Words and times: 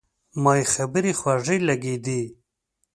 ما 0.43 0.53
یې 0.59 0.65
خبرې 0.73 1.11
خوږې 1.19 1.57
لګېدې. 1.67 2.21